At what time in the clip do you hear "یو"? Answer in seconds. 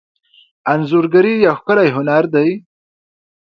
1.45-1.55